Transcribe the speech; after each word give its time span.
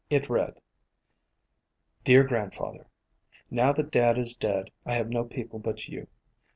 It 0.09 0.31
read: 0.31 0.59
DEAR 2.05 2.23
GRANDFATHER: 2.23 2.87
Now 3.51 3.71
that 3.71 3.91
dad 3.91 4.17
is 4.17 4.35
dead, 4.35 4.71
I 4.83 4.93
have 4.95 5.11
no 5.11 5.23
people 5.25 5.59
but 5.59 5.87
you. 5.87 6.07